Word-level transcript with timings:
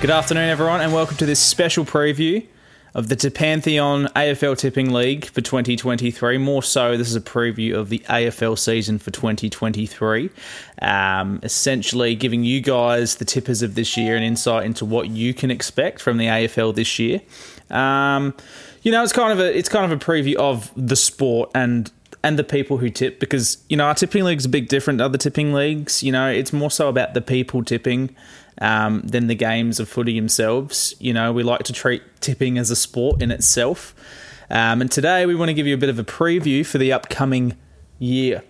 Good 0.00 0.08
afternoon, 0.08 0.48
everyone, 0.48 0.80
and 0.80 0.94
welcome 0.94 1.18
to 1.18 1.26
this 1.26 1.38
special 1.38 1.84
preview 1.84 2.46
of 2.94 3.08
the 3.08 3.16
Tipantheon 3.16 4.10
AFL 4.14 4.56
Tipping 4.56 4.94
League 4.94 5.26
for 5.26 5.42
2023. 5.42 6.38
More 6.38 6.62
so, 6.62 6.96
this 6.96 7.10
is 7.10 7.16
a 7.16 7.20
preview 7.20 7.74
of 7.74 7.90
the 7.90 7.98
AFL 8.08 8.58
season 8.58 8.98
for 8.98 9.10
2023. 9.10 10.30
Um, 10.80 11.40
essentially, 11.42 12.14
giving 12.14 12.44
you 12.44 12.62
guys, 12.62 13.16
the 13.16 13.26
tippers 13.26 13.60
of 13.60 13.74
this 13.74 13.98
year, 13.98 14.16
an 14.16 14.22
insight 14.22 14.64
into 14.64 14.86
what 14.86 15.10
you 15.10 15.34
can 15.34 15.50
expect 15.50 16.00
from 16.00 16.16
the 16.16 16.28
AFL 16.28 16.74
this 16.74 16.98
year. 16.98 17.20
Um, 17.68 18.32
you 18.80 18.92
know, 18.92 19.02
it's 19.02 19.12
kind 19.12 19.34
of 19.34 19.38
a 19.38 19.54
it's 19.54 19.68
kind 19.68 19.84
of 19.84 19.92
a 19.92 20.02
preview 20.02 20.36
of 20.36 20.72
the 20.74 20.96
sport 20.96 21.50
and 21.54 21.92
and 22.22 22.38
the 22.38 22.44
people 22.44 22.78
who 22.78 22.88
tip 22.88 23.20
because 23.20 23.58
you 23.68 23.76
know 23.76 23.84
our 23.84 23.94
tipping 23.94 24.24
league 24.24 24.38
is 24.38 24.46
a 24.46 24.48
bit 24.48 24.68
different 24.68 24.98
to 24.98 25.04
other 25.04 25.18
tipping 25.18 25.52
leagues. 25.52 26.02
You 26.02 26.12
know, 26.12 26.30
it's 26.30 26.54
more 26.54 26.70
so 26.70 26.88
about 26.88 27.12
the 27.12 27.20
people 27.20 27.62
tipping 27.62 28.16
um, 28.58 29.02
than 29.02 29.26
the 29.26 29.34
games 29.34 29.80
of 29.80 29.88
footy 29.88 30.18
themselves. 30.18 30.94
You 30.98 31.12
know, 31.12 31.32
we 31.32 31.42
like 31.42 31.64
to 31.64 31.72
treat 31.72 32.02
tipping 32.20 32.58
as 32.58 32.70
a 32.70 32.76
sport 32.76 33.22
in 33.22 33.30
itself. 33.30 33.94
Um, 34.50 34.80
and 34.80 34.90
today 34.90 35.26
we 35.26 35.34
want 35.34 35.48
to 35.48 35.54
give 35.54 35.66
you 35.66 35.74
a 35.74 35.78
bit 35.78 35.90
of 35.90 35.98
a 35.98 36.04
preview 36.04 36.66
for 36.66 36.78
the 36.78 36.92
upcoming 36.92 37.56
year. 37.98 38.42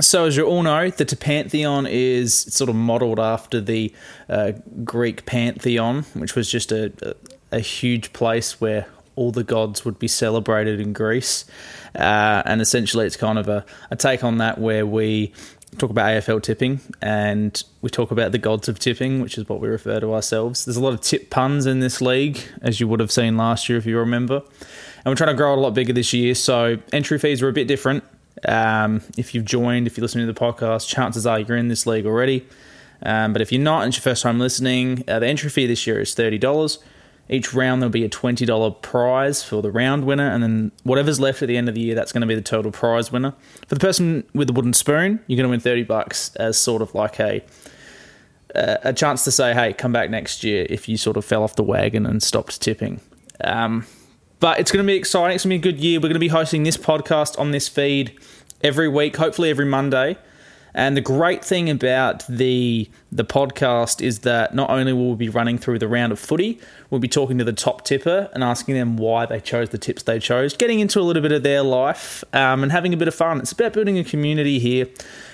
So, 0.00 0.24
as 0.24 0.36
you 0.36 0.44
all 0.44 0.62
know, 0.62 0.88
the 0.88 1.04
Pantheon 1.16 1.86
is 1.86 2.34
sort 2.34 2.70
of 2.70 2.76
modelled 2.76 3.20
after 3.20 3.60
the 3.60 3.92
uh, 4.28 4.52
Greek 4.84 5.26
pantheon, 5.26 6.04
which 6.14 6.34
was 6.34 6.50
just 6.50 6.72
a, 6.72 6.92
a, 7.02 7.56
a, 7.58 7.60
huge 7.60 8.14
place 8.14 8.58
where 8.58 8.86
all 9.16 9.30
the 9.32 9.44
gods 9.44 9.84
would 9.84 9.98
be 9.98 10.08
celebrated 10.08 10.80
in 10.80 10.94
Greece. 10.94 11.44
Uh, 11.94 12.42
and 12.46 12.62
essentially, 12.62 13.04
it's 13.04 13.18
kind 13.18 13.38
of 13.38 13.48
a, 13.48 13.66
a 13.90 13.96
take 13.96 14.24
on 14.24 14.38
that 14.38 14.56
where 14.56 14.86
we 14.86 15.34
talk 15.78 15.90
about 15.90 16.06
AFL 16.06 16.42
tipping 16.42 16.80
and 17.00 17.62
we 17.80 17.90
talk 17.90 18.10
about 18.10 18.32
the 18.32 18.38
gods 18.38 18.68
of 18.68 18.78
tipping, 18.78 19.20
which 19.20 19.38
is 19.38 19.48
what 19.48 19.60
we 19.60 19.68
refer 19.68 20.00
to 20.00 20.12
ourselves. 20.12 20.64
There's 20.64 20.76
a 20.76 20.82
lot 20.82 20.92
of 20.92 21.00
tip 21.00 21.30
puns 21.30 21.66
in 21.66 21.80
this 21.80 22.00
league, 22.00 22.40
as 22.60 22.78
you 22.78 22.88
would 22.88 23.00
have 23.00 23.10
seen 23.10 23.36
last 23.36 23.68
year 23.68 23.78
if 23.78 23.86
you 23.86 23.98
remember. 23.98 24.36
And 25.04 25.06
we're 25.06 25.16
trying 25.16 25.30
to 25.30 25.36
grow 25.36 25.54
it 25.54 25.58
a 25.58 25.60
lot 25.60 25.74
bigger 25.74 25.92
this 25.92 26.12
year, 26.12 26.34
so 26.34 26.78
entry 26.92 27.18
fees 27.18 27.42
are 27.42 27.48
a 27.48 27.52
bit 27.52 27.68
different. 27.68 28.04
Um, 28.46 29.02
if 29.16 29.34
you've 29.34 29.44
joined, 29.44 29.86
if 29.86 29.96
you're 29.96 30.02
listening 30.02 30.26
to 30.26 30.32
the 30.32 30.38
podcast, 30.38 30.88
chances 30.88 31.26
are 31.26 31.38
you're 31.40 31.56
in 31.56 31.68
this 31.68 31.86
league 31.86 32.06
already. 32.06 32.46
Um, 33.04 33.32
but 33.32 33.42
if 33.42 33.50
you're 33.50 33.60
not 33.60 33.82
and 33.82 33.88
it's 33.88 33.96
your 33.96 34.02
first 34.02 34.22
time 34.22 34.38
listening, 34.38 35.04
uh, 35.08 35.18
the 35.18 35.26
entry 35.26 35.50
fee 35.50 35.66
this 35.66 35.86
year 35.86 36.00
is 36.00 36.14
$30. 36.14 36.78
Each 37.28 37.54
round 37.54 37.80
there'll 37.80 37.90
be 37.90 38.04
a 38.04 38.08
twenty 38.08 38.44
dollar 38.44 38.70
prize 38.70 39.42
for 39.42 39.62
the 39.62 39.70
round 39.70 40.04
winner, 40.04 40.28
and 40.28 40.42
then 40.42 40.72
whatever's 40.82 41.20
left 41.20 41.42
at 41.42 41.48
the 41.48 41.56
end 41.56 41.68
of 41.68 41.74
the 41.74 41.80
year, 41.80 41.94
that's 41.94 42.12
going 42.12 42.20
to 42.20 42.26
be 42.26 42.34
the 42.34 42.42
total 42.42 42.70
prize 42.70 43.10
winner. 43.10 43.34
For 43.66 43.74
the 43.74 43.80
person 43.80 44.24
with 44.34 44.48
the 44.48 44.52
wooden 44.52 44.74
spoon, 44.74 45.20
you're 45.26 45.36
going 45.36 45.46
to 45.46 45.50
win 45.50 45.60
thirty 45.60 45.84
bucks 45.84 46.34
as 46.36 46.58
sort 46.58 46.82
of 46.82 46.94
like 46.94 47.20
a 47.20 47.42
a 48.54 48.92
chance 48.92 49.24
to 49.24 49.30
say, 49.30 49.54
"Hey, 49.54 49.72
come 49.72 49.92
back 49.92 50.10
next 50.10 50.44
year." 50.44 50.66
If 50.68 50.88
you 50.88 50.96
sort 50.96 51.16
of 51.16 51.24
fell 51.24 51.42
off 51.42 51.56
the 51.56 51.62
wagon 51.62 52.04
and 52.04 52.22
stopped 52.22 52.60
tipping. 52.60 53.00
Um, 53.42 53.86
but 54.40 54.58
it's 54.58 54.70
going 54.70 54.84
to 54.84 54.86
be 54.86 54.96
exciting. 54.96 55.36
It's 55.36 55.44
going 55.44 55.58
to 55.58 55.62
be 55.62 55.68
a 55.68 55.72
good 55.72 55.82
year. 55.82 55.98
We're 55.98 56.08
going 56.08 56.14
to 56.14 56.18
be 56.18 56.28
hosting 56.28 56.64
this 56.64 56.76
podcast 56.76 57.38
on 57.38 57.52
this 57.52 57.68
feed 57.68 58.18
every 58.60 58.88
week, 58.88 59.16
hopefully 59.16 59.50
every 59.50 59.66
Monday. 59.66 60.18
And 60.74 60.96
the 60.96 61.02
great 61.02 61.44
thing 61.44 61.68
about 61.68 62.26
the 62.28 62.88
the 63.10 63.24
podcast 63.24 64.00
is 64.00 64.20
that 64.20 64.54
not 64.54 64.70
only 64.70 64.92
will 64.92 65.10
we 65.10 65.16
be 65.16 65.28
running 65.28 65.58
through 65.58 65.78
the 65.78 65.88
round 65.88 66.12
of 66.12 66.18
footy, 66.18 66.58
we'll 66.88 67.00
be 67.00 67.08
talking 67.08 67.36
to 67.38 67.44
the 67.44 67.52
top 67.52 67.84
tipper 67.84 68.30
and 68.32 68.42
asking 68.42 68.74
them 68.74 68.96
why 68.96 69.26
they 69.26 69.40
chose 69.40 69.68
the 69.68 69.78
tips 69.78 70.04
they 70.04 70.18
chose, 70.18 70.56
getting 70.56 70.80
into 70.80 70.98
a 70.98 71.02
little 71.02 71.20
bit 71.20 71.32
of 71.32 71.42
their 71.42 71.62
life 71.62 72.24
um, 72.32 72.62
and 72.62 72.72
having 72.72 72.94
a 72.94 72.96
bit 72.96 73.08
of 73.08 73.14
fun. 73.14 73.40
It's 73.40 73.52
about 73.52 73.74
building 73.74 73.98
a 73.98 74.04
community 74.04 74.58
here. 74.58 74.88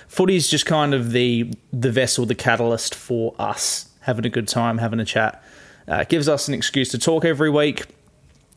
Footy 0.08 0.34
is 0.34 0.48
just 0.48 0.66
kind 0.66 0.92
of 0.92 1.12
the 1.12 1.52
the 1.72 1.92
vessel, 1.92 2.26
the 2.26 2.34
catalyst 2.34 2.94
for 2.94 3.34
us 3.38 3.88
having 4.00 4.26
a 4.26 4.30
good 4.30 4.48
time, 4.48 4.78
having 4.78 4.98
a 4.98 5.04
chat. 5.04 5.42
Uh, 5.86 6.04
gives 6.04 6.28
us 6.28 6.48
an 6.48 6.54
excuse 6.54 6.90
to 6.90 6.98
talk 6.98 7.24
every 7.24 7.48
week, 7.48 7.86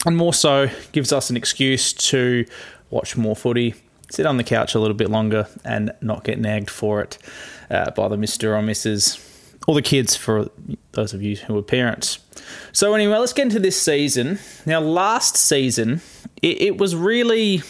and 0.05 0.17
more 0.17 0.33
so 0.33 0.67
gives 0.91 1.13
us 1.13 1.29
an 1.29 1.37
excuse 1.37 1.93
to 1.93 2.45
watch 2.89 3.15
more 3.15 3.35
footy 3.35 3.75
sit 4.11 4.25
on 4.25 4.37
the 4.37 4.43
couch 4.43 4.75
a 4.75 4.79
little 4.79 4.95
bit 4.95 5.09
longer 5.09 5.47
and 5.63 5.91
not 6.01 6.23
get 6.23 6.39
nagged 6.39 6.69
for 6.69 7.01
it 7.01 7.17
uh, 7.69 7.91
by 7.91 8.07
the 8.07 8.17
Mr. 8.17 8.57
or 8.57 8.61
Mrs. 8.61 9.19
or 9.67 9.75
the 9.75 9.81
kids 9.81 10.15
for 10.15 10.49
those 10.91 11.13
of 11.13 11.21
you 11.21 11.37
who 11.37 11.57
are 11.57 11.63
parents. 11.63 12.19
So, 12.73 12.93
anyway, 12.93 13.17
let's 13.17 13.33
get 13.33 13.43
into 13.43 13.59
this 13.59 13.81
season. 13.81 14.39
Now, 14.65 14.79
last 14.79 15.37
season, 15.37 16.01
it, 16.41 16.61
it 16.61 16.77
was 16.77 16.95
really 16.95 17.63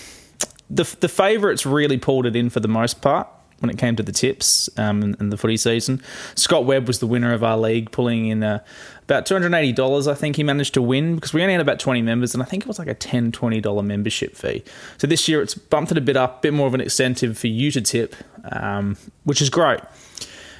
the, 0.69 0.84
the 1.00 1.09
favourites 1.09 1.66
really 1.66 1.97
pulled 1.97 2.25
it 2.25 2.35
in 2.35 2.50
for 2.50 2.59
the 2.59 2.68
most 2.68 3.02
part 3.02 3.28
when 3.62 3.70
it 3.70 3.78
came 3.78 3.96
to 3.96 4.04
the 4.04 4.12
tips 4.12 4.70
um, 4.78 5.16
in, 5.20 5.30
the 5.30 5.38
footy 5.38 5.58
season. 5.58 6.02
Scott 6.36 6.66
Webb 6.66 6.88
was 6.88 7.00
the 7.00 7.08
winner 7.08 7.34
of 7.34 7.44
our 7.44 7.58
league, 7.58 7.92
pulling 7.92 8.28
in 8.28 8.44
uh, 8.44 8.60
about 9.04 9.26
$280, 9.26 10.10
I 10.10 10.14
think 10.14 10.38
he 10.38 10.44
managed 10.44 10.74
to 10.76 10.82
win 10.82 11.16
because 11.16 11.34
we 11.34 11.42
only 11.42 11.54
had 11.54 11.62
about 11.62 11.80
20 11.80 12.02
members, 12.02 12.34
and 12.34 12.42
I 12.42 12.46
think 12.46 12.64
it 12.64 12.68
was 12.68 12.80
like 12.80 12.88
a 12.88 12.96
$10, 12.96 13.32
$20 13.32 13.84
membership 13.84 14.36
fee. 14.36 14.64
So 14.98 15.08
this 15.08 15.28
year 15.28 15.42
it's 15.42 15.54
bumped 15.54 15.92
it 15.92 15.98
a 15.98 16.02
bit 16.02 16.16
up, 16.16 16.40
a 16.40 16.42
bit 16.44 16.54
more 16.54 16.68
of 16.68 16.74
an 16.74 16.82
incentive 16.82 17.38
for 17.38 17.48
you 17.48 17.72
to 17.72 17.82
tip, 17.82 18.16
um, 18.52 18.96
which 19.26 19.42
is 19.42 19.50
great. 19.50 19.82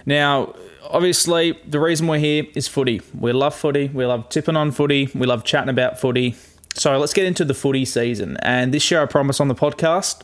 Now, 0.06 0.54
obviously, 0.90 1.58
the 1.66 1.80
reason 1.80 2.08
we're 2.08 2.20
here 2.20 2.46
is 2.54 2.68
footy. 2.68 3.02
We 3.18 3.32
love 3.32 3.56
footy, 3.56 3.88
we 3.88 4.06
love 4.06 4.28
tipping 4.30 4.58
on 4.58 4.72
footy, 4.72 5.10
we 5.16 5.26
love 5.26 5.44
chatting 5.44 5.70
about 5.70 6.00
footy. 6.00 6.36
So 6.74 6.98
let's 6.98 7.14
get 7.14 7.26
into 7.26 7.46
the 7.46 7.54
footy 7.54 7.86
season. 7.86 8.38
And 8.42 8.74
this 8.74 8.92
year, 8.92 9.02
I 9.02 9.06
promise 9.06 9.40
on 9.40 9.48
the 9.48 9.56
podcast, 9.56 10.24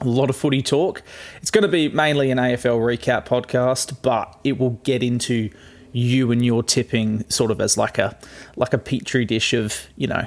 a 0.00 0.08
lot 0.08 0.30
of 0.30 0.36
footy 0.36 0.62
talk. 0.62 1.02
It's 1.42 1.50
going 1.50 1.62
to 1.62 1.68
be 1.68 1.88
mainly 1.88 2.30
an 2.30 2.38
AFL 2.38 2.78
recap 2.78 3.26
podcast, 3.26 4.00
but 4.02 4.38
it 4.44 4.58
will 4.58 4.80
get 4.84 5.02
into 5.02 5.50
you 5.92 6.30
and 6.30 6.44
your 6.44 6.62
tipping 6.62 7.28
sort 7.30 7.50
of 7.50 7.60
as 7.60 7.76
like 7.76 7.98
a 7.98 8.16
like 8.56 8.72
a 8.72 8.78
petri 8.78 9.24
dish 9.24 9.54
of 9.54 9.86
you 9.96 10.06
know 10.06 10.26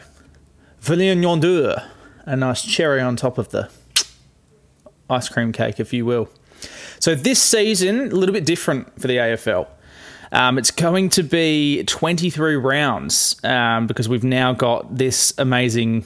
Villeneuve 0.80 1.82
a 2.26 2.36
nice 2.36 2.62
cherry 2.64 3.02
on 3.02 3.16
top 3.16 3.38
of 3.38 3.50
the 3.50 3.70
ice 5.10 5.30
cream 5.30 5.52
cake, 5.52 5.80
if 5.80 5.94
you 5.94 6.06
will. 6.06 6.30
So 7.00 7.16
this 7.16 7.42
season, 7.42 8.12
a 8.12 8.16
little 8.16 8.34
bit 8.34 8.46
different 8.46 9.00
for 9.00 9.08
the 9.08 9.18
AFL. 9.18 9.68
Um, 10.32 10.58
it's 10.58 10.72
going 10.72 11.10
to 11.10 11.24
be 11.24 11.84
23 11.84 12.56
rounds 12.56 13.36
um, 13.44 13.88
because 13.88 14.08
we've 14.08 14.24
now 14.24 14.54
got 14.54 14.96
this 14.96 15.34
amazing 15.38 16.06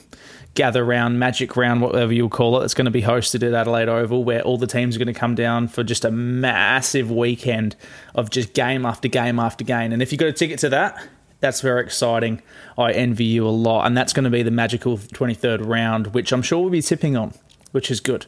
gather 0.56 0.84
round, 0.84 1.20
magic 1.20 1.56
round, 1.56 1.82
whatever 1.82 2.14
you'll 2.14 2.30
call 2.30 2.60
it. 2.60 2.66
It's 2.66 2.74
going 2.74 2.86
to 2.86 2.92
be 2.92 3.02
hosted 3.02 3.46
at 3.46 3.54
Adelaide 3.54 3.90
Oval, 3.90 4.24
where 4.24 4.42
all 4.42 4.58
the 4.58 4.68
teams 4.68 4.96
are 4.96 5.00
going 5.00 5.14
to 5.14 5.20
come 5.20 5.36
down 5.36 5.68
for 5.68 5.84
just 5.84 6.06
a 6.06 6.12
massive 6.12 7.12
weekend 7.12 7.76
of 8.16 8.30
just 8.30 8.54
game 8.54 8.86
after 8.86 9.08
game 9.08 9.38
after 9.38 9.64
game. 9.64 9.92
And 9.92 10.02
if 10.02 10.12
you've 10.12 10.20
got 10.20 10.30
a 10.30 10.34
ticket 10.34 10.60
to 10.60 10.70
that, 10.70 11.08
that's 11.42 11.62
very 11.62 11.84
exciting. 11.84 12.42
I 12.78 12.94
envy 12.94 13.26
you 13.26 13.46
a 13.46 13.50
lot, 13.50 13.86
and 13.86 13.96
that's 13.96 14.14
going 14.14 14.24
to 14.24 14.30
be 14.30 14.44
the 14.44 14.52
magical 14.52 14.98
23rd 14.98 15.66
round, 15.66 16.08
which 16.08 16.32
I'm 16.32 16.42
sure 16.42 16.62
we'll 16.62 16.72
be 16.72 16.82
tipping 16.82 17.18
on, 17.18 17.34
which 17.72 17.92
is 17.92 18.00
good. 18.00 18.26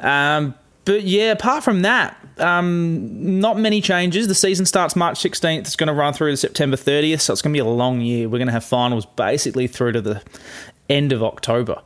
Um, 0.00 0.54
but 0.86 1.02
yeah, 1.02 1.32
apart 1.32 1.64
from 1.64 1.82
that, 1.82 2.16
um, 2.38 3.40
not 3.40 3.58
many 3.58 3.82
changes. 3.82 4.26
The 4.26 4.34
season 4.34 4.64
starts 4.64 4.96
March 4.96 5.20
16th. 5.20 5.58
It's 5.58 5.76
going 5.76 5.88
to 5.88 5.92
run 5.92 6.14
through 6.14 6.30
to 6.30 6.36
September 6.38 6.78
30th, 6.78 7.20
so 7.20 7.34
it's 7.34 7.42
going 7.42 7.52
to 7.52 7.56
be 7.56 7.60
a 7.60 7.70
long 7.70 8.00
year. 8.00 8.26
We're 8.26 8.38
going 8.38 8.46
to 8.46 8.52
have 8.52 8.64
finals 8.64 9.04
basically 9.04 9.66
through 9.66 9.92
to 9.92 10.00
the 10.00 10.22
end 10.88 11.12
of 11.12 11.22
October. 11.22 11.82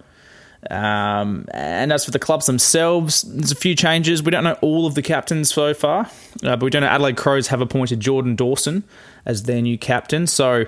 Um, 0.71 1.47
and 1.53 1.93
as 1.93 2.05
for 2.05 2.13
the 2.13 2.19
clubs 2.21 2.47
themselves, 2.47 3.23
there's 3.23 3.51
a 3.51 3.57
few 3.57 3.75
changes. 3.75 4.23
We 4.23 4.31
don't 4.31 4.45
know 4.45 4.57
all 4.61 4.87
of 4.87 4.95
the 4.95 5.03
captains 5.03 5.53
so 5.53 5.75
far, 5.75 6.07
uh, 6.45 6.57
but 6.57 6.63
we 6.63 6.71
don't 6.71 6.83
know 6.83 6.89
Adelaide 6.89 7.17
Crows 7.17 7.49
have 7.49 7.61
appointed 7.61 8.01
Jordan 8.01 8.37
Dawson 8.37 8.85
as 9.27 9.45
their 9.45 9.61
new 9.61 9.77
captain. 9.77 10.27
So 10.29 10.67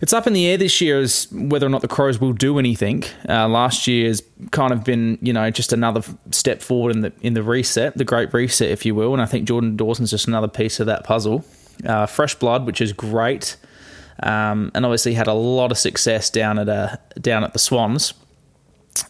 it's 0.00 0.12
up 0.12 0.26
in 0.26 0.32
the 0.32 0.46
air 0.46 0.56
this 0.56 0.80
year 0.80 0.98
as 0.98 1.28
whether 1.30 1.66
or 1.66 1.70
not 1.70 1.82
the 1.82 1.88
Crows 1.88 2.20
will 2.20 2.32
do 2.32 2.58
anything. 2.58 3.04
Uh, 3.28 3.48
last 3.48 3.86
year 3.86 4.08
has 4.08 4.22
kind 4.50 4.72
of 4.72 4.82
been, 4.82 5.18
you 5.22 5.32
know, 5.32 5.50
just 5.50 5.72
another 5.72 6.02
step 6.32 6.60
forward 6.60 6.94
in 6.94 7.02
the 7.02 7.12
in 7.20 7.34
the 7.34 7.42
reset, 7.42 7.96
the 7.96 8.04
great 8.04 8.34
reset, 8.34 8.70
if 8.70 8.84
you 8.84 8.94
will. 8.94 9.12
And 9.12 9.22
I 9.22 9.26
think 9.26 9.46
Jordan 9.46 9.76
Dawson's 9.76 10.10
just 10.10 10.26
another 10.26 10.48
piece 10.48 10.80
of 10.80 10.86
that 10.86 11.04
puzzle. 11.04 11.44
Uh, 11.84 12.06
fresh 12.06 12.34
blood, 12.34 12.66
which 12.66 12.80
is 12.80 12.92
great 12.92 13.56
um, 14.22 14.70
and 14.74 14.84
obviously 14.84 15.14
had 15.14 15.26
a 15.26 15.34
lot 15.34 15.70
of 15.70 15.78
success 15.78 16.30
down 16.30 16.58
at 16.58 16.68
uh, 16.68 16.96
down 17.20 17.44
at 17.44 17.52
the 17.52 17.58
Swans. 17.58 18.14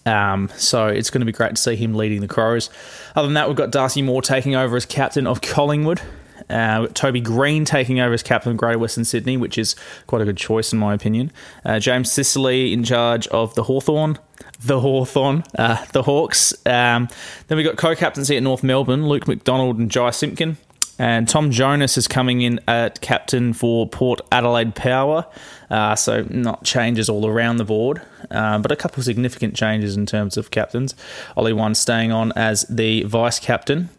Um, 0.05 0.51
so 0.57 0.89
it's 0.89 1.11
going 1.11 1.21
to 1.21 1.27
be 1.27 1.33
great 1.33 1.55
to 1.55 1.63
see 1.63 1.77
him 1.77 1.95
leading 1.95 2.21
the 2.21 2.29
Crows. 2.29 2.71
Other 3.15 3.29
than 3.29 3.35
that, 3.35 3.49
we've 3.49 3.57
got 3.57 3.71
Darcy 3.71 4.03
Moore 4.03 4.23
taking 4.23 4.57
over 4.57 4.77
as 4.77 4.85
captain 4.85 5.27
of 5.27 5.41
Collingwood. 5.41 6.01
Uh, 6.49 6.87
Toby 6.89 7.21
Greene 7.21 7.65
taking 7.65 7.99
over 7.99 8.15
as 8.15 8.23
captain 8.23 8.53
of 8.53 8.59
Greater 8.59 8.79
Western 8.79 9.05
Sydney, 9.05 9.37
which 9.37 9.59
is 9.59 9.75
quite 10.07 10.23
a 10.23 10.25
good 10.25 10.37
choice 10.37 10.73
in 10.73 10.79
my 10.79 10.95
opinion. 10.95 11.33
Uh, 11.65 11.79
James 11.79 12.11
Sicily 12.11 12.73
in 12.73 12.85
charge 12.85 13.27
of 13.29 13.55
the 13.55 13.65
Hawthorn, 13.65 14.19
the 14.61 14.81
Hawthorn, 14.81 15.45
uh, 15.59 15.85
the 15.93 16.03
Hawks. 16.03 16.53
Um, 16.67 17.09
then 17.49 17.57
we've 17.57 17.67
got 17.67 17.77
co-captaincy 17.77 18.37
at 18.37 18.43
North 18.43 18.63
Melbourne, 18.63 19.09
Luke 19.09 19.27
McDonald 19.27 19.79
and 19.79 19.91
Jy 19.91 20.11
Simpkin. 20.11 20.57
And 20.99 21.29
Tom 21.29 21.51
Jonas 21.51 21.99
is 21.99 22.09
coming 22.09 22.41
in 22.41 22.61
at 22.67 23.01
captain 23.01 23.53
for 23.53 23.87
Port 23.87 24.21
Adelaide 24.33 24.75
Power. 24.75 25.27
Uh, 25.71 25.95
so, 25.95 26.23
not 26.31 26.65
changes 26.65 27.09
all 27.09 27.27
around 27.27 27.59
the 27.59 27.65
board, 27.65 28.01
uh, 28.31 28.59
but 28.59 28.73
a 28.73 28.77
couple 28.77 29.01
of 29.01 29.05
significant 29.05 29.55
changes 29.55 29.97
in 29.97 30.07
terms 30.07 30.37
of 30.37 30.51
captains. 30.51 30.95
Ollie 31.37 31.53
Wines 31.53 31.79
staying 31.79 32.13
on 32.13 32.33
as 32.33 32.63
the 32.63 33.03
vice 33.03 33.39
captain. 33.39 33.91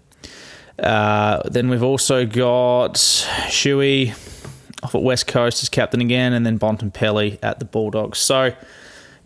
Uh, 0.80 1.42
then 1.50 1.70
we've 1.70 1.84
also 1.84 2.26
got 2.26 2.96
Shuey 2.96 4.12
off 4.84 4.96
at 4.96 5.02
West 5.02 5.28
Coast 5.28 5.62
as 5.62 5.70
captain 5.70 6.02
again, 6.02 6.34
and 6.34 6.46
then 6.46 6.58
Bontempelli 6.58 7.38
at 7.44 7.60
the 7.60 7.66
Bulldogs. 7.66 8.20
So 8.20 8.54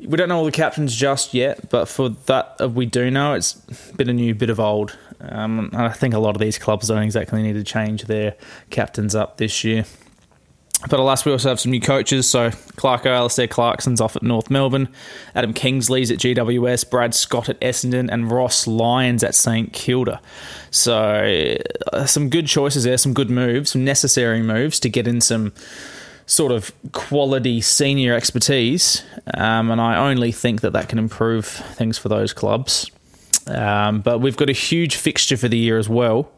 we 0.07 0.17
don't 0.17 0.29
know 0.29 0.37
all 0.37 0.45
the 0.45 0.51
captains 0.51 0.95
just 0.95 1.33
yet, 1.33 1.69
but 1.69 1.87
for 1.87 2.09
that 2.09 2.55
uh, 2.59 2.69
we 2.69 2.85
do 2.85 3.11
know, 3.11 3.33
it's 3.33 3.61
a 3.91 3.95
bit 3.95 4.09
of 4.09 4.15
new, 4.15 4.33
bit 4.33 4.49
of 4.49 4.59
old. 4.59 4.97
Um, 5.19 5.69
I 5.73 5.89
think 5.89 6.13
a 6.13 6.19
lot 6.19 6.35
of 6.35 6.41
these 6.41 6.57
clubs 6.57 6.87
don't 6.87 7.03
exactly 7.03 7.43
need 7.43 7.53
to 7.53 7.63
change 7.63 8.03
their 8.03 8.35
captains 8.69 9.13
up 9.13 9.37
this 9.37 9.63
year. 9.63 9.85
But 10.89 10.99
alas, 10.99 11.25
we 11.25 11.31
also 11.31 11.49
have 11.49 11.59
some 11.59 11.71
new 11.71 11.79
coaches. 11.79 12.27
So 12.27 12.49
Clark 12.75 13.05
Alastair 13.05 13.47
Clarkson's 13.47 14.01
off 14.01 14.15
at 14.15 14.23
North 14.23 14.49
Melbourne, 14.49 14.89
Adam 15.35 15.53
Kingsley's 15.53 16.09
at 16.09 16.17
GWS, 16.17 16.89
Brad 16.89 17.13
Scott 17.13 17.49
at 17.49 17.59
Essendon, 17.61 18.09
and 18.11 18.31
Ross 18.31 18.65
Lyons 18.65 19.23
at 19.23 19.35
St 19.35 19.71
Kilda. 19.73 20.19
So 20.71 21.57
uh, 21.93 22.05
some 22.05 22.29
good 22.29 22.47
choices 22.47 22.85
there, 22.85 22.97
some 22.97 23.13
good 23.13 23.29
moves, 23.29 23.71
some 23.71 23.85
necessary 23.85 24.41
moves 24.41 24.79
to 24.79 24.89
get 24.89 25.07
in 25.07 25.21
some 25.21 25.53
sort 26.31 26.53
of 26.53 26.71
quality 26.93 27.59
senior 27.59 28.13
expertise. 28.15 29.03
Um, 29.33 29.69
and 29.69 29.81
I 29.81 30.09
only 30.09 30.31
think 30.31 30.61
that 30.61 30.71
that 30.71 30.87
can 30.87 30.97
improve 30.97 31.45
things 31.45 31.97
for 31.97 32.07
those 32.07 32.31
clubs. 32.31 32.89
Um, 33.47 33.99
but 33.99 34.19
we've 34.19 34.37
got 34.37 34.49
a 34.49 34.53
huge 34.53 34.95
fixture 34.95 35.35
for 35.35 35.49
the 35.49 35.57
year 35.57 35.77
as 35.77 35.89
well. 35.89 36.31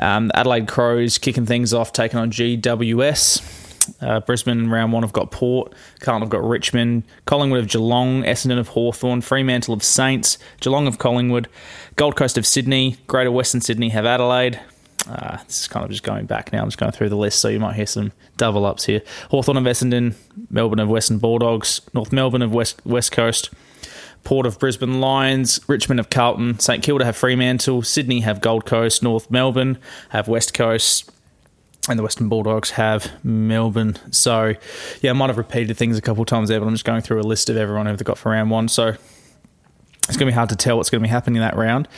Um, 0.00 0.32
Adelaide 0.34 0.66
Crows 0.66 1.16
kicking 1.18 1.46
things 1.46 1.72
off, 1.72 1.92
taking 1.92 2.18
on 2.18 2.32
GWS. 2.32 3.58
Uh, 4.02 4.18
Brisbane 4.20 4.68
round 4.68 4.92
one 4.92 5.04
have 5.04 5.12
got 5.12 5.30
Port, 5.30 5.74
Carlton 6.00 6.22
have 6.22 6.30
got 6.30 6.46
Richmond, 6.46 7.04
Collingwood 7.24 7.60
of 7.60 7.68
Geelong, 7.68 8.22
Essendon 8.24 8.58
of 8.58 8.68
Hawthorn, 8.68 9.20
Fremantle 9.20 9.74
of 9.74 9.82
Saints, 9.82 10.38
Geelong 10.60 10.86
of 10.88 10.98
Collingwood, 10.98 11.48
Gold 11.94 12.16
Coast 12.16 12.36
of 12.36 12.46
Sydney, 12.46 12.96
Greater 13.06 13.30
Western 13.30 13.60
Sydney 13.60 13.90
have 13.90 14.06
Adelaide. 14.06 14.60
Uh, 15.08 15.38
this 15.46 15.60
is 15.60 15.68
kind 15.68 15.84
of 15.84 15.90
just 15.90 16.02
going 16.02 16.26
back 16.26 16.52
now. 16.52 16.62
I'm 16.62 16.68
just 16.68 16.78
going 16.78 16.92
through 16.92 17.08
the 17.08 17.16
list, 17.16 17.38
so 17.40 17.48
you 17.48 17.58
might 17.58 17.74
hear 17.74 17.86
some 17.86 18.12
double 18.36 18.66
ups 18.66 18.84
here. 18.84 19.02
Hawthorn 19.30 19.56
of 19.56 19.64
Essendon, 19.64 20.14
Melbourne 20.50 20.78
of 20.78 20.88
Western 20.88 21.18
Bulldogs, 21.18 21.80
North 21.94 22.12
Melbourne 22.12 22.42
of 22.42 22.52
West 22.52 22.84
West 22.84 23.12
Coast, 23.12 23.50
Port 24.24 24.46
of 24.46 24.58
Brisbane 24.58 25.00
Lions, 25.00 25.60
Richmond 25.68 26.00
of 26.00 26.10
Carlton, 26.10 26.58
St 26.58 26.82
Kilda 26.82 27.04
have 27.04 27.16
Fremantle, 27.16 27.82
Sydney 27.82 28.20
have 28.20 28.40
Gold 28.40 28.66
Coast, 28.66 29.02
North 29.02 29.30
Melbourne 29.30 29.78
have 30.10 30.28
West 30.28 30.52
Coast, 30.52 31.10
and 31.88 31.98
the 31.98 32.02
Western 32.02 32.28
Bulldogs 32.28 32.70
have 32.72 33.10
Melbourne. 33.24 33.96
So, 34.10 34.54
yeah, 35.00 35.10
I 35.10 35.14
might 35.14 35.28
have 35.28 35.38
repeated 35.38 35.76
things 35.76 35.96
a 35.96 36.02
couple 36.02 36.22
of 36.22 36.28
times 36.28 36.50
there, 36.50 36.60
but 36.60 36.66
I'm 36.66 36.74
just 36.74 36.84
going 36.84 37.00
through 37.00 37.20
a 37.20 37.22
list 37.22 37.48
of 37.48 37.56
everyone 37.56 37.86
who 37.86 37.96
they've 37.96 38.04
got 38.04 38.18
for 38.18 38.32
round 38.32 38.50
one. 38.50 38.68
So, 38.68 38.96
it's 40.10 40.18
going 40.18 40.26
to 40.26 40.32
be 40.32 40.36
hard 40.36 40.48
to 40.50 40.56
tell 40.56 40.76
what's 40.76 40.90
going 40.90 41.00
to 41.00 41.06
be 41.06 41.10
happening 41.10 41.36
in 41.36 41.42
that 41.42 41.56
round, 41.56 41.88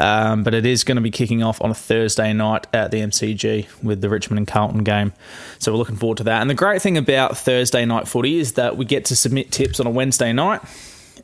um, 0.00 0.42
but 0.42 0.54
it 0.54 0.66
is 0.66 0.84
going 0.84 0.96
to 0.96 1.02
be 1.02 1.10
kicking 1.10 1.42
off 1.42 1.62
on 1.62 1.70
a 1.70 1.74
Thursday 1.74 2.32
night 2.32 2.66
at 2.72 2.90
the 2.90 2.98
MCG 2.98 3.82
with 3.82 4.00
the 4.00 4.08
Richmond 4.08 4.38
and 4.38 4.48
Carlton 4.48 4.84
game. 4.84 5.12
So 5.58 5.72
we're 5.72 5.78
looking 5.78 5.96
forward 5.96 6.18
to 6.18 6.24
that. 6.24 6.40
And 6.40 6.48
the 6.48 6.54
great 6.54 6.82
thing 6.82 6.96
about 6.96 7.36
Thursday 7.36 7.84
night 7.84 8.08
footy 8.08 8.38
is 8.38 8.54
that 8.54 8.76
we 8.76 8.84
get 8.84 9.04
to 9.06 9.16
submit 9.16 9.52
tips 9.52 9.78
on 9.78 9.86
a 9.86 9.90
Wednesday 9.90 10.32
night, 10.32 10.62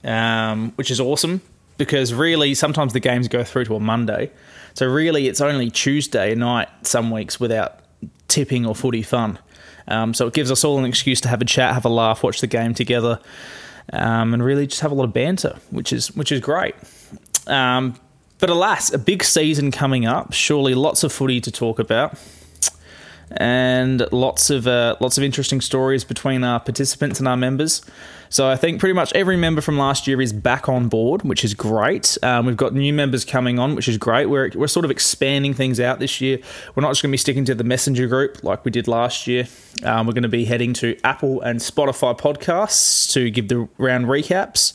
um, 0.04 0.72
which 0.76 0.90
is 0.90 1.00
awesome 1.00 1.40
because 1.78 2.14
really 2.14 2.54
sometimes 2.54 2.92
the 2.92 3.00
games 3.00 3.28
go 3.28 3.42
through 3.42 3.64
to 3.64 3.76
a 3.76 3.80
Monday. 3.80 4.30
So 4.74 4.86
really, 4.86 5.28
it's 5.28 5.40
only 5.40 5.70
Tuesday 5.70 6.34
night 6.34 6.68
some 6.82 7.10
weeks 7.10 7.38
without 7.38 7.80
tipping 8.28 8.66
or 8.66 8.74
footy 8.74 9.02
fun. 9.02 9.38
Um, 9.86 10.14
so 10.14 10.26
it 10.26 10.34
gives 10.34 10.50
us 10.50 10.64
all 10.64 10.78
an 10.78 10.84
excuse 10.84 11.20
to 11.22 11.28
have 11.28 11.42
a 11.42 11.44
chat, 11.44 11.74
have 11.74 11.84
a 11.84 11.90
laugh, 11.90 12.22
watch 12.22 12.40
the 12.40 12.46
game 12.46 12.74
together, 12.74 13.20
um, 13.92 14.34
and 14.34 14.44
really 14.44 14.66
just 14.66 14.80
have 14.80 14.92
a 14.92 14.94
lot 14.94 15.04
of 15.04 15.12
banter, 15.12 15.56
which 15.70 15.92
is 15.92 16.14
which 16.16 16.32
is 16.32 16.40
great. 16.40 16.74
Um, 17.46 17.94
but 18.38 18.50
alas, 18.50 18.92
a 18.92 18.98
big 18.98 19.24
season 19.24 19.70
coming 19.70 20.06
up. 20.06 20.32
Surely, 20.32 20.74
lots 20.74 21.04
of 21.04 21.12
footy 21.12 21.40
to 21.40 21.50
talk 21.50 21.78
about, 21.78 22.18
and 23.30 24.06
lots 24.12 24.50
of 24.50 24.66
uh, 24.66 24.96
lots 25.00 25.18
of 25.18 25.24
interesting 25.24 25.60
stories 25.60 26.04
between 26.04 26.44
our 26.44 26.60
participants 26.60 27.18
and 27.18 27.28
our 27.28 27.36
members. 27.36 27.82
So 28.34 28.48
I 28.48 28.56
think 28.56 28.80
pretty 28.80 28.94
much 28.94 29.12
every 29.12 29.36
member 29.36 29.60
from 29.60 29.78
last 29.78 30.08
year 30.08 30.20
is 30.20 30.32
back 30.32 30.68
on 30.68 30.88
board, 30.88 31.22
which 31.22 31.44
is 31.44 31.54
great. 31.54 32.18
Um, 32.20 32.46
we've 32.46 32.56
got 32.56 32.74
new 32.74 32.92
members 32.92 33.24
coming 33.24 33.60
on, 33.60 33.76
which 33.76 33.86
is 33.86 33.96
great. 33.96 34.26
We're, 34.26 34.50
we're 34.56 34.66
sort 34.66 34.84
of 34.84 34.90
expanding 34.90 35.54
things 35.54 35.78
out 35.78 36.00
this 36.00 36.20
year. 36.20 36.38
We're 36.74 36.80
not 36.80 36.90
just 36.90 37.02
going 37.02 37.10
to 37.10 37.12
be 37.12 37.18
sticking 37.18 37.44
to 37.44 37.54
the 37.54 37.62
messenger 37.62 38.08
group 38.08 38.42
like 38.42 38.64
we 38.64 38.72
did 38.72 38.88
last 38.88 39.28
year. 39.28 39.46
Um, 39.84 40.08
we're 40.08 40.14
going 40.14 40.24
to 40.24 40.28
be 40.28 40.46
heading 40.46 40.72
to 40.74 40.98
Apple 41.04 41.42
and 41.42 41.60
Spotify 41.60 42.18
podcasts 42.18 43.12
to 43.12 43.30
give 43.30 43.46
the 43.46 43.68
round 43.78 44.06
recaps. 44.06 44.72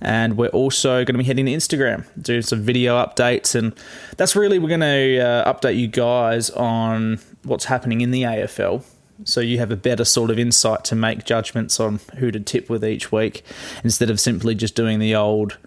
And 0.00 0.38
we're 0.38 0.48
also 0.48 1.04
going 1.04 1.14
to 1.14 1.18
be 1.18 1.24
heading 1.24 1.44
to 1.44 1.52
Instagram, 1.52 2.06
do 2.18 2.40
some 2.40 2.62
video 2.62 2.96
updates. 2.96 3.54
And 3.54 3.74
that's 4.16 4.34
really, 4.34 4.58
we're 4.58 4.68
going 4.68 4.80
to 4.80 5.18
uh, 5.18 5.52
update 5.52 5.76
you 5.76 5.86
guys 5.86 6.48
on 6.48 7.20
what's 7.44 7.66
happening 7.66 8.00
in 8.00 8.10
the 8.10 8.22
AFL 8.22 8.84
so 9.24 9.40
you 9.40 9.58
have 9.58 9.70
a 9.70 9.76
better 9.76 10.04
sort 10.04 10.30
of 10.30 10.38
insight 10.38 10.84
to 10.84 10.94
make 10.94 11.24
judgments 11.24 11.78
on 11.78 12.00
who 12.16 12.30
to 12.30 12.40
tip 12.40 12.68
with 12.68 12.84
each 12.84 13.12
week 13.12 13.44
instead 13.84 14.10
of 14.10 14.18
simply 14.18 14.54
just 14.54 14.74
doing 14.74 14.98
the 14.98 15.14
old 15.14 15.58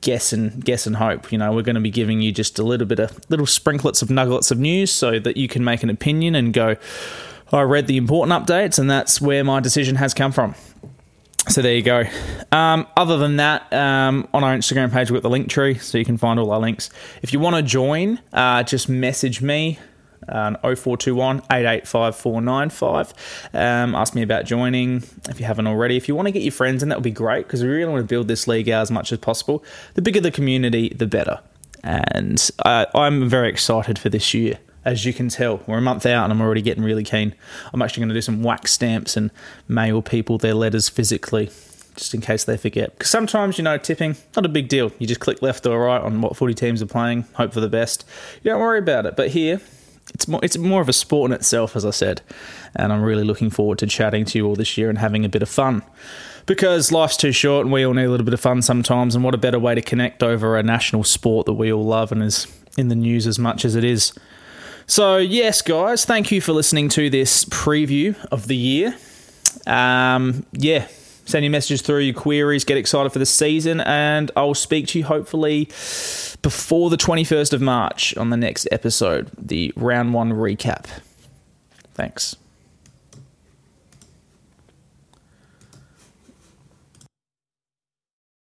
guess 0.00 0.32
and 0.32 0.64
guess 0.64 0.86
and 0.86 0.96
hope. 0.96 1.32
You 1.32 1.38
know, 1.38 1.52
we're 1.52 1.62
going 1.62 1.74
to 1.74 1.80
be 1.80 1.90
giving 1.90 2.20
you 2.20 2.32
just 2.32 2.58
a 2.58 2.62
little 2.62 2.86
bit 2.86 2.98
of 2.98 3.18
little 3.28 3.46
sprinklets 3.46 4.02
of 4.02 4.10
nuggets 4.10 4.50
of 4.50 4.58
news 4.58 4.90
so 4.90 5.18
that 5.18 5.36
you 5.36 5.48
can 5.48 5.64
make 5.64 5.82
an 5.82 5.90
opinion 5.90 6.34
and 6.34 6.52
go, 6.52 6.76
I 7.52 7.62
read 7.62 7.86
the 7.86 7.96
important 7.96 8.46
updates 8.46 8.78
and 8.78 8.90
that's 8.90 9.20
where 9.20 9.44
my 9.44 9.60
decision 9.60 9.96
has 9.96 10.14
come 10.14 10.32
from. 10.32 10.54
So 11.48 11.62
there 11.62 11.74
you 11.74 11.82
go. 11.82 12.04
Um, 12.52 12.86
other 12.94 13.16
than 13.16 13.36
that, 13.36 13.72
um, 13.72 14.28
on 14.34 14.44
our 14.44 14.54
Instagram 14.54 14.92
page, 14.92 15.10
we've 15.10 15.22
got 15.22 15.30
the 15.30 15.34
Linktree, 15.34 15.80
so 15.80 15.96
you 15.96 16.04
can 16.04 16.18
find 16.18 16.38
all 16.38 16.50
our 16.50 16.60
links. 16.60 16.90
If 17.22 17.32
you 17.32 17.40
want 17.40 17.56
to 17.56 17.62
join, 17.62 18.20
uh, 18.34 18.64
just 18.64 18.90
message 18.90 19.40
me 19.40 19.78
um, 20.30 20.56
0421 20.62 21.38
885 21.50 22.16
495. 22.16 23.14
Um, 23.54 23.94
ask 23.94 24.14
me 24.14 24.22
about 24.22 24.44
joining 24.44 25.04
if 25.28 25.40
you 25.40 25.46
haven't 25.46 25.66
already. 25.66 25.96
If 25.96 26.08
you 26.08 26.14
want 26.14 26.26
to 26.26 26.32
get 26.32 26.42
your 26.42 26.52
friends 26.52 26.82
in, 26.82 26.88
that 26.88 26.98
would 26.98 27.04
be 27.04 27.10
great 27.10 27.46
because 27.46 27.62
we 27.62 27.68
really 27.68 27.90
want 27.90 28.02
to 28.02 28.08
build 28.08 28.28
this 28.28 28.46
league 28.46 28.68
out 28.68 28.82
as 28.82 28.90
much 28.90 29.12
as 29.12 29.18
possible. 29.18 29.64
The 29.94 30.02
bigger 30.02 30.20
the 30.20 30.30
community, 30.30 30.90
the 30.90 31.06
better. 31.06 31.40
And 31.84 32.50
uh, 32.64 32.86
I'm 32.94 33.28
very 33.28 33.48
excited 33.48 33.98
for 33.98 34.08
this 34.08 34.34
year. 34.34 34.58
As 34.84 35.04
you 35.04 35.12
can 35.12 35.28
tell, 35.28 35.60
we're 35.66 35.78
a 35.78 35.82
month 35.82 36.06
out 36.06 36.24
and 36.24 36.32
I'm 36.32 36.40
already 36.40 36.62
getting 36.62 36.82
really 36.82 37.04
keen. 37.04 37.34
I'm 37.72 37.82
actually 37.82 38.02
going 38.02 38.08
to 38.08 38.14
do 38.14 38.22
some 38.22 38.42
wax 38.42 38.72
stamps 38.72 39.16
and 39.16 39.30
mail 39.66 40.00
people 40.00 40.38
their 40.38 40.54
letters 40.54 40.88
physically 40.88 41.50
just 41.98 42.14
in 42.14 42.20
case 42.20 42.44
they 42.44 42.56
forget. 42.56 42.92
Because 42.96 43.10
sometimes, 43.10 43.58
you 43.58 43.64
know, 43.64 43.76
tipping, 43.76 44.16
not 44.34 44.46
a 44.46 44.48
big 44.48 44.68
deal. 44.68 44.90
You 44.98 45.06
just 45.06 45.20
click 45.20 45.42
left 45.42 45.66
or 45.66 45.78
right 45.78 46.00
on 46.00 46.20
what 46.22 46.36
footy 46.36 46.54
teams 46.54 46.80
are 46.80 46.86
playing, 46.86 47.26
hope 47.34 47.52
for 47.52 47.60
the 47.60 47.68
best. 47.68 48.04
You 48.42 48.50
don't 48.50 48.60
worry 48.60 48.78
about 48.78 49.04
it. 49.04 49.16
But 49.16 49.30
here, 49.30 49.60
it's 50.14 50.28
more 50.28 50.40
it's 50.42 50.56
more 50.56 50.80
of 50.80 50.88
a 50.88 50.92
sport 50.92 51.30
in 51.30 51.34
itself, 51.34 51.76
as 51.76 51.84
I 51.84 51.90
said, 51.90 52.22
and 52.74 52.92
I'm 52.92 53.02
really 53.02 53.24
looking 53.24 53.50
forward 53.50 53.78
to 53.78 53.86
chatting 53.86 54.24
to 54.26 54.38
you 54.38 54.46
all 54.46 54.56
this 54.56 54.76
year 54.78 54.88
and 54.88 54.98
having 54.98 55.24
a 55.24 55.28
bit 55.28 55.42
of 55.42 55.48
fun. 55.48 55.82
Because 56.46 56.90
life's 56.90 57.18
too 57.18 57.32
short 57.32 57.66
and 57.66 57.72
we 57.72 57.84
all 57.84 57.92
need 57.92 58.04
a 58.04 58.10
little 58.10 58.24
bit 58.24 58.34
of 58.34 58.40
fun 58.40 58.62
sometimes, 58.62 59.14
and 59.14 59.22
what 59.22 59.34
a 59.34 59.38
better 59.38 59.58
way 59.58 59.74
to 59.74 59.82
connect 59.82 60.22
over 60.22 60.56
a 60.56 60.62
national 60.62 61.04
sport 61.04 61.46
that 61.46 61.54
we 61.54 61.72
all 61.72 61.84
love 61.84 62.10
and 62.10 62.22
is 62.22 62.46
in 62.78 62.88
the 62.88 62.94
news 62.94 63.26
as 63.26 63.38
much 63.38 63.64
as 63.64 63.74
it 63.74 63.84
is. 63.84 64.12
So, 64.86 65.18
yes, 65.18 65.60
guys, 65.60 66.06
thank 66.06 66.30
you 66.30 66.40
for 66.40 66.52
listening 66.54 66.88
to 66.90 67.10
this 67.10 67.44
preview 67.44 68.16
of 68.32 68.46
the 68.46 68.56
year. 68.56 68.94
Um, 69.66 70.46
yeah, 70.52 70.88
send 71.28 71.44
your 71.44 71.52
messages 71.52 71.82
through, 71.82 72.00
your 72.00 72.14
queries, 72.14 72.64
get 72.64 72.78
excited 72.78 73.10
for 73.12 73.18
the 73.18 73.26
season, 73.26 73.80
and 73.82 74.30
I'll 74.34 74.54
speak 74.54 74.86
to 74.88 74.98
you 74.98 75.04
hopefully 75.04 75.66
before 76.42 76.88
the 76.88 76.96
21st 76.96 77.52
of 77.52 77.60
March 77.60 78.16
on 78.16 78.30
the 78.30 78.36
next 78.36 78.66
episode, 78.72 79.30
the 79.36 79.72
round 79.76 80.14
one 80.14 80.32
recap. 80.32 80.86
Thanks. 81.94 82.36